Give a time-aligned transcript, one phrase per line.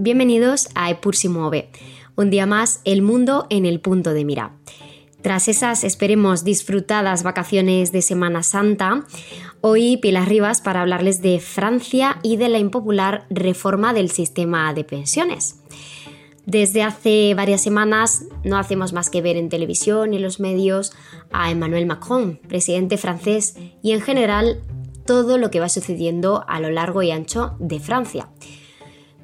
[0.00, 1.70] Bienvenidos a Epur si mueve.
[2.14, 4.52] Un día más, el mundo en el punto de mira.
[5.22, 9.04] Tras esas, esperemos, disfrutadas vacaciones de Semana Santa,
[9.60, 14.84] hoy Pilar Rivas para hablarles de Francia y de la impopular reforma del sistema de
[14.84, 15.56] pensiones.
[16.46, 20.92] Desde hace varias semanas no hacemos más que ver en televisión y en los medios
[21.32, 24.60] a Emmanuel Macron, presidente francés, y en general
[25.04, 28.28] todo lo que va sucediendo a lo largo y ancho de Francia.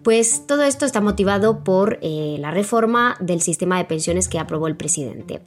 [0.04, 4.68] Pues todo esto está motivado por eh, la reforma del sistema de pensiones que aprobó
[4.68, 5.40] el presidente.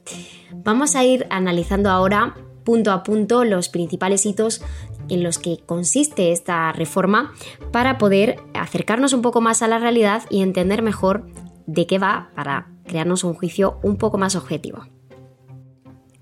[0.52, 2.34] Vamos a ir analizando ahora
[2.64, 4.60] punto a punto los principales hitos
[5.08, 7.32] en los que consiste esta reforma
[7.70, 11.26] para poder acercarnos un poco más a la realidad y entender mejor
[11.66, 14.86] de qué va para crearnos un juicio un poco más objetivo.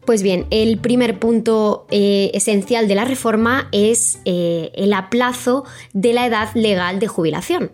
[0.06, 5.64] Pues bien, el primer punto eh, esencial de la reforma es eh, el aplazo
[5.95, 7.72] de la edad legal de jubilación.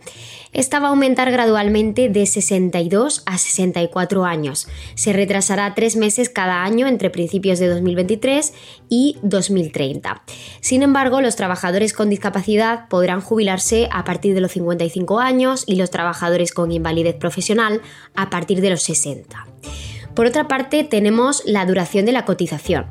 [0.55, 4.67] Esta va a aumentar gradualmente de 62 a 64 años.
[4.95, 8.55] Se retrasará tres meses cada año entre principios de 2023
[8.89, 10.23] y 2030.
[10.61, 15.77] Sin embargo, los trabajadores con discapacidad podrán jubilarse a partir de los 55 años y
[15.77, 17.83] los trabajadores con invalidez profesional
[18.15, 19.47] a partir de los 60.
[20.15, 22.87] Por otra parte, tenemos la duración de la cotización.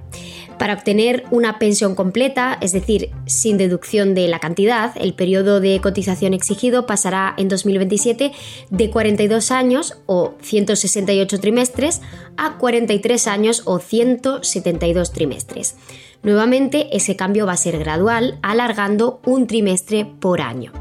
[0.62, 5.80] Para obtener una pensión completa, es decir, sin deducción de la cantidad, el periodo de
[5.82, 8.32] cotización exigido pasará en 2027
[8.70, 12.02] de 42 años o 168 trimestres
[12.38, 15.78] a 43 años o 172 trimestres.
[16.22, 20.81] Nuevamente, ese cambio va a ser gradual, alargando un trimestre por año.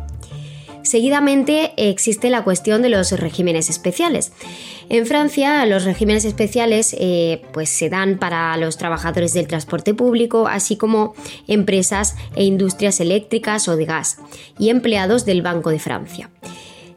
[0.91, 4.33] Seguidamente existe la cuestión de los regímenes especiales.
[4.89, 10.49] En Francia, los regímenes especiales eh, pues se dan para los trabajadores del transporte público,
[10.49, 11.15] así como
[11.47, 14.19] empresas e industrias eléctricas o de gas,
[14.59, 16.29] y empleados del Banco de Francia.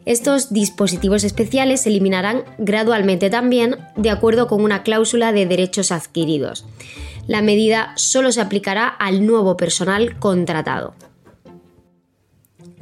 [0.07, 6.65] Estos dispositivos especiales se eliminarán gradualmente también de acuerdo con una cláusula de derechos adquiridos.
[7.27, 10.95] La medida solo se aplicará al nuevo personal contratado.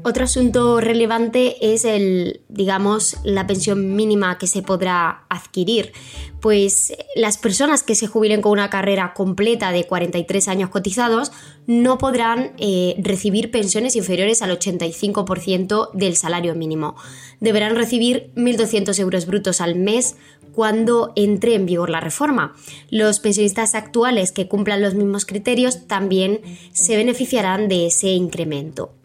[0.03, 5.91] Otro asunto relevante es el, digamos, la pensión mínima que se podrá adquirir,
[6.39, 11.31] pues las personas que se jubilen con una carrera completa de 43 años cotizados
[11.67, 16.95] no podrán eh, recibir pensiones inferiores al 85% del salario mínimo.
[17.39, 20.15] Deberán recibir 1.200 euros brutos al mes
[20.51, 22.55] cuando entre en vigor la reforma.
[22.89, 26.41] Los pensionistas actuales que cumplan los mismos criterios también
[26.73, 28.95] se beneficiarán de ese incremento.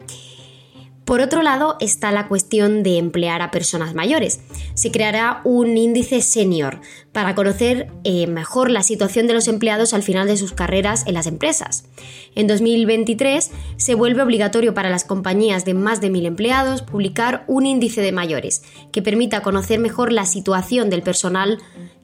[1.07, 4.41] Por otro lado está la cuestión de emplear a personas mayores.
[4.73, 6.81] Se creará un índice senior
[7.13, 11.13] para conocer eh, mejor la situación de los empleados al final de sus carreras en
[11.13, 11.85] las empresas.
[12.35, 17.65] En 2023 se vuelve obligatorio para las compañías de más de 1.000 empleados publicar un
[17.65, 21.59] índice de mayores que permita conocer mejor la situación del personal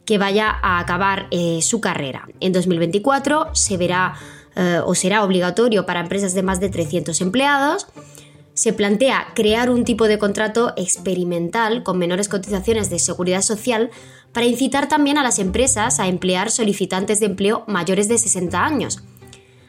[0.05, 2.29] que vaya a acabar eh, su carrera.
[2.39, 4.13] En 2024 se verá
[4.55, 7.87] eh, o será obligatorio para empresas de más de 300 empleados
[8.53, 13.89] se plantea crear un tipo de contrato experimental con menores cotizaciones de seguridad social
[14.31, 19.03] para incitar también a las empresas a emplear solicitantes de empleo mayores de 60 años.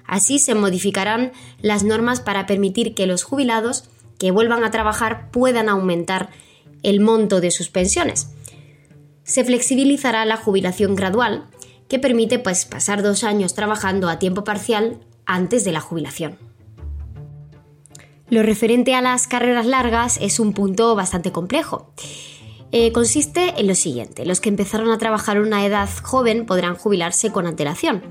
[0.07, 3.85] Así se modificarán las normas para permitir que los jubilados
[4.19, 6.31] que vuelvan a trabajar puedan aumentar
[6.83, 8.29] el monto de sus pensiones.
[9.25, 11.47] Se flexibilizará la jubilación gradual,
[11.89, 16.39] que permite pues, pasar dos años trabajando a tiempo parcial antes de la jubilación.
[18.31, 21.93] Lo referente a las carreras largas es un punto bastante complejo.
[22.73, 26.75] Eh, consiste en lo siguiente, los que empezaron a trabajar a una edad joven podrán
[26.75, 28.03] jubilarse con antelación.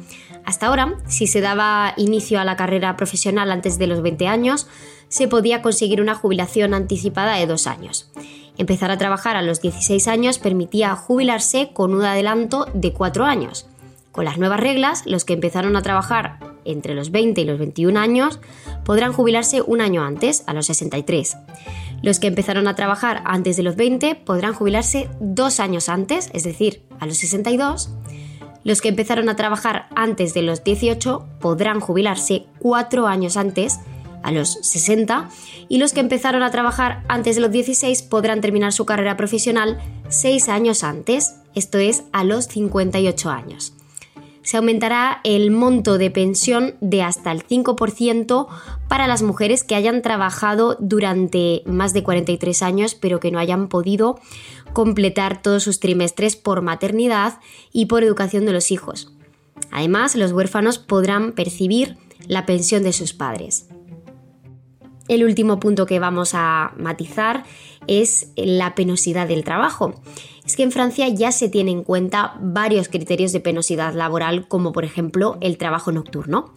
[0.46, 4.68] Hasta ahora, si se daba inicio a la carrera profesional antes de los 20 años,
[5.09, 8.09] se podía conseguir una jubilación anticipada de dos años.
[8.57, 13.68] Empezar a trabajar a los 16 años permitía jubilarse con un adelanto de cuatro años.
[14.13, 18.00] Con las nuevas reglas, los que empezaron a trabajar entre los 20 y los 21
[18.00, 18.40] años
[18.85, 21.35] podrán jubilarse un año antes, a los 63.
[22.03, 26.43] Los que empezaron a trabajar antes de los 20 podrán jubilarse dos años antes, es
[26.43, 27.90] decir, a los 62.
[28.64, 33.79] Los que empezaron a trabajar antes de los 18 podrán jubilarse cuatro años antes,
[34.22, 35.28] a los 60,
[35.70, 39.79] y los que empezaron a trabajar antes de los 16 podrán terminar su carrera profesional
[40.08, 43.73] seis años antes, esto es, a los 58 años
[44.43, 48.47] se aumentará el monto de pensión de hasta el 5%
[48.87, 53.67] para las mujeres que hayan trabajado durante más de 43 años pero que no hayan
[53.67, 54.19] podido
[54.73, 57.40] completar todos sus trimestres por maternidad
[57.72, 59.13] y por educación de los hijos.
[59.72, 61.97] Además, los huérfanos podrán percibir
[62.28, 63.67] la pensión de sus padres.
[65.14, 67.44] El último punto que vamos a matizar
[67.86, 70.02] es la penosidad del trabajo.
[70.44, 74.72] Es que en Francia ya se tienen en cuenta varios criterios de penosidad laboral, como
[74.72, 76.56] por ejemplo el trabajo nocturno.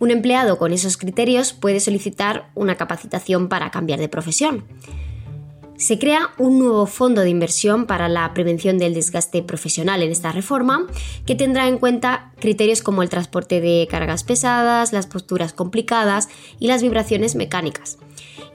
[0.00, 4.64] Un empleado con esos criterios puede solicitar una capacitación para cambiar de profesión.
[5.76, 10.30] Se crea un nuevo fondo de inversión para la prevención del desgaste profesional en esta
[10.30, 10.86] reforma,
[11.26, 16.28] que tendrá en cuenta criterios como el transporte de cargas pesadas, las posturas complicadas
[16.60, 17.98] y las vibraciones mecánicas.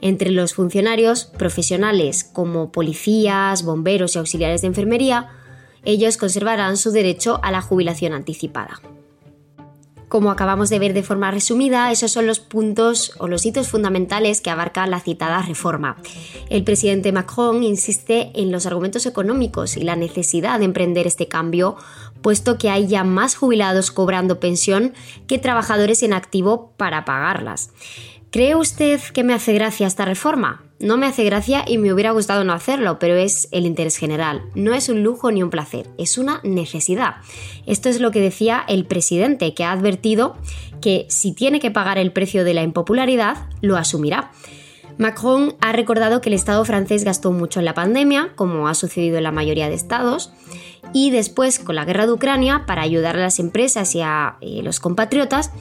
[0.00, 5.28] Entre los funcionarios profesionales como policías, bomberos y auxiliares de enfermería,
[5.84, 8.80] ellos conservarán su derecho a la jubilación anticipada.
[10.10, 14.40] Como acabamos de ver de forma resumida, esos son los puntos o los hitos fundamentales
[14.40, 15.98] que abarca la citada reforma.
[16.48, 21.76] El presidente Macron insiste en los argumentos económicos y la necesidad de emprender este cambio,
[22.22, 24.94] puesto que hay ya más jubilados cobrando pensión
[25.28, 27.70] que trabajadores en activo para pagarlas.
[28.32, 30.69] ¿Cree usted que me hace gracia esta reforma?
[30.80, 34.42] No me hace gracia y me hubiera gustado no hacerlo, pero es el interés general.
[34.54, 37.16] No es un lujo ni un placer, es una necesidad.
[37.66, 40.38] Esto es lo que decía el presidente, que ha advertido
[40.80, 44.32] que si tiene que pagar el precio de la impopularidad, lo asumirá.
[44.96, 49.18] Macron ha recordado que el Estado francés gastó mucho en la pandemia, como ha sucedido
[49.18, 50.32] en la mayoría de estados,
[50.94, 54.62] y después con la guerra de Ucrania, para ayudar a las empresas y a eh,
[54.62, 55.52] los compatriotas,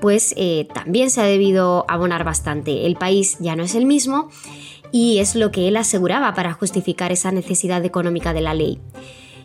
[0.00, 2.86] pues eh, también se ha debido abonar bastante.
[2.86, 4.30] El país ya no es el mismo
[4.92, 8.78] y es lo que él aseguraba para justificar esa necesidad económica de la ley.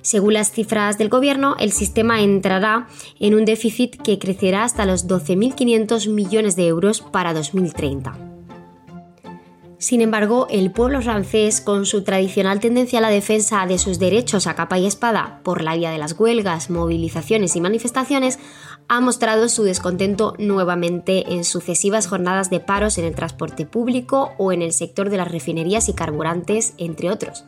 [0.02, 2.88] Según las cifras del gobierno, el sistema entrará
[3.20, 8.31] en un déficit que crecerá hasta los 12.500 millones de euros para 2030.
[9.82, 14.46] Sin embargo, el pueblo francés, con su tradicional tendencia a la defensa de sus derechos
[14.46, 18.38] a capa y espada por la vía de las huelgas, movilizaciones y manifestaciones,
[18.88, 24.52] ha mostrado su descontento nuevamente en sucesivas jornadas de paros en el transporte público o
[24.52, 27.46] en el sector de las refinerías y carburantes, entre otros.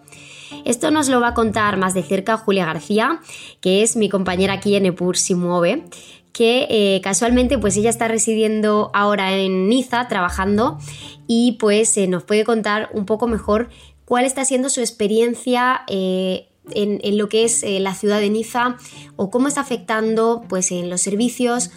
[0.66, 3.20] Esto nos lo va a contar más de cerca Julia García,
[3.62, 5.86] que es mi compañera aquí en Epur Si Mueve,
[6.34, 10.80] que eh, casualmente pues ella está residiendo ahora en Niza trabajando
[11.28, 13.70] y pues eh, nos puede contar un poco mejor
[14.04, 18.78] cuál está siendo su experiencia eh, en, lo que es la ciudad de Niza
[19.16, 21.72] o cómo está afectando pues en los servicios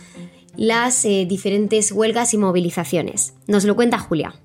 [0.56, 3.35] las diferentes huelgas y movilizaciones.
[3.47, 4.41] Nos lo cuenta Julia.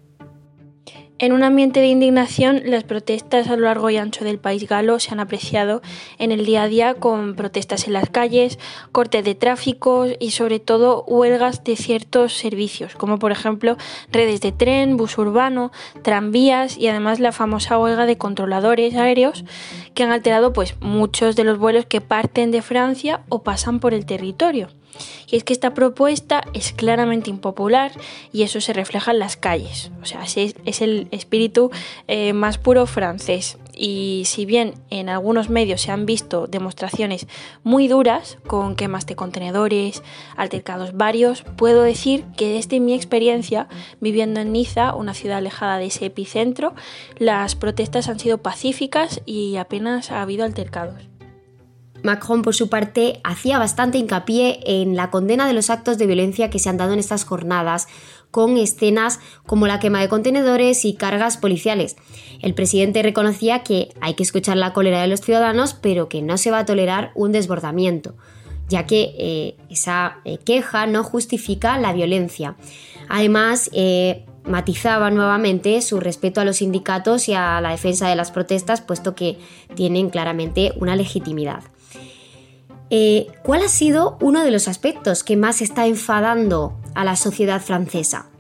[1.22, 5.00] En un ambiente de indignación, las protestas a lo largo y ancho del país galo
[5.00, 5.84] se han apreciado
[6.18, 8.58] en el día a día con protestas en las calles,
[8.92, 13.78] cortes de tráfico y sobre todo huelgas de ciertos servicios, como por ejemplo
[14.12, 15.72] redes de tren, bus urbano,
[16.02, 19.46] tranvías y además la famosa huelga de controladores aéreos
[19.94, 23.94] que han alterado pues muchos de los vuelos que parten de Francia o pasan por
[23.94, 24.70] el territorio.
[25.28, 27.92] Y es que esta propuesta es claramente impopular
[28.34, 29.92] y eso se refleja en las calles.
[30.02, 31.72] O sea, es, el espíritu
[32.08, 33.58] eh, más puro francés.
[33.84, 37.26] Y si bien en algunos medios se han visto demostraciones
[37.64, 40.04] muy duras con quemas de contenedores,
[40.38, 43.68] altercados varios, puedo decir que desde mi experiencia
[44.00, 46.76] viviendo en Niza, una ciudad alejada de ese epicentro,
[47.18, 51.10] las protestas han sido pacíficas y apenas ha habido altercados.
[52.04, 56.50] Macron, por su parte, hacía bastante hincapié en la condena de los actos de violencia
[56.50, 57.88] que se han dado en estas jornadas,
[58.32, 61.98] con escenas como la quema de contenedores y cargas policiales.
[62.42, 66.38] El presidente reconocía que hay que escuchar la cólera de los ciudadanos, pero que no
[66.38, 68.16] se va a tolerar un desbordamiento,
[68.68, 72.56] ya que eh, esa eh, queja no justifica la violencia.
[73.10, 78.32] Además, eh, matizaba nuevamente su respeto a los sindicatos y a la defensa de las
[78.32, 79.38] protestas, puesto que
[79.76, 81.64] tienen claramente una legitimidad.
[83.44, 88.31] ¿Cuál ha sido uno de los aspectos que más está enfadando a la sociedad francesa?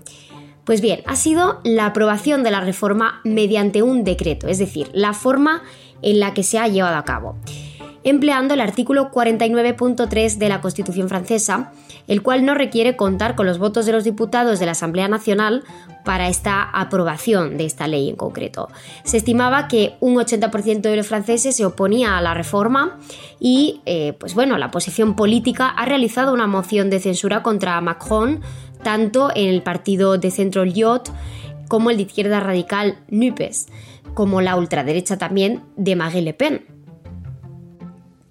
[0.72, 5.12] Pues bien, ha sido la aprobación de la reforma mediante un decreto, es decir, la
[5.12, 5.64] forma
[6.02, 7.36] en la que se ha llevado a cabo
[8.04, 11.72] empleando el artículo 49.3 de la Constitución francesa,
[12.08, 15.64] el cual no requiere contar con los votos de los diputados de la Asamblea Nacional
[16.04, 18.70] para esta aprobación de esta ley en concreto.
[19.04, 22.98] Se estimaba que un 80% de los franceses se oponía a la reforma
[23.40, 28.42] y, eh, pues bueno, la posición política ha realizado una moción de censura contra Macron,
[28.84, 31.12] tanto en el partido de centro Lyot
[31.68, 33.68] como el de izquierda radical NUPES,
[34.14, 36.66] como la ultraderecha también de Marine Le Pen.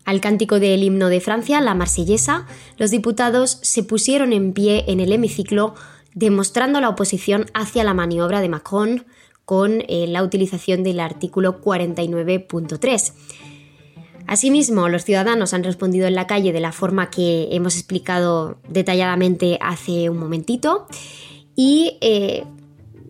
[0.05, 5.01] Al cántico del himno de Francia, la marsellesa, los diputados se pusieron en pie en
[5.01, 5.75] el hemiciclo
[6.15, 9.07] demostrando la oposición hacia la maniobra de Macron
[9.45, 13.13] con eh, la utilización del artículo 49.3.
[14.31, 19.59] Asimismo, los ciudadanos han respondido en la calle de la forma que hemos explicado detalladamente
[19.61, 20.87] hace un momentito
[21.57, 22.45] y eh,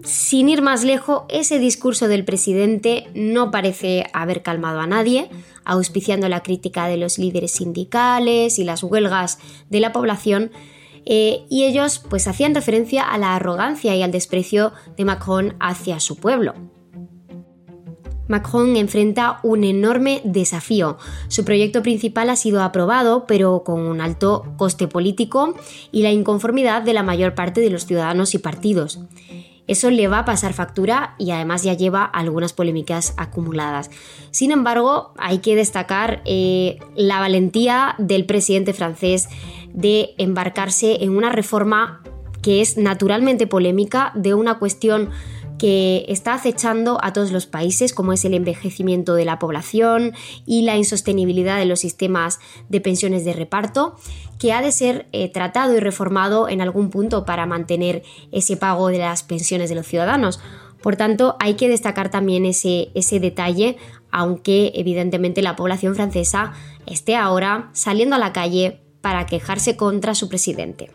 [0.03, 5.29] sin ir más lejos, ese discurso del presidente no parece haber calmado a nadie,
[5.63, 10.51] auspiciando la crítica de los líderes sindicales y las huelgas de la población,
[11.05, 16.01] eh, y ellos pues hacían referencia a la arrogancia y al desprecio de Macron hacia
[16.01, 16.55] su pueblo.
[18.31, 20.99] Macron enfrenta un enorme desafío.
[21.27, 25.57] Su proyecto principal ha sido aprobado, pero con un alto coste político
[25.91, 29.01] y la inconformidad de la mayor parte de los ciudadanos y partidos.
[29.67, 33.91] Eso le va a pasar factura y además ya lleva algunas polémicas acumuladas.
[34.31, 39.29] Sin embargo, hay que destacar eh, la valentía del presidente francés
[39.73, 42.03] de embarcarse en una reforma
[42.43, 45.11] que es naturalmente polémica de una cuestión
[45.61, 50.15] que está acechando a todos los países, como es el envejecimiento de la población
[50.47, 53.95] y la insostenibilidad de los sistemas de pensiones de reparto,
[54.39, 58.89] que ha de ser eh, tratado y reformado en algún punto para mantener ese pago
[58.89, 60.41] de las pensiones de los ciudadanos.
[60.83, 63.77] Por tanto, hay que destacar también ese, ese detalle,
[64.11, 66.55] aunque evidentemente la población francesa
[66.87, 70.91] esté ahora saliendo a la calle para quejarse contra su presidente.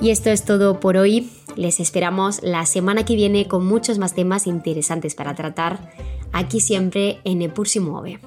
[0.00, 1.30] Y esto es todo por hoy.
[1.56, 5.92] Les esperamos la semana que viene con muchos más temas interesantes para tratar
[6.32, 8.20] aquí siempre en Epur si mueve.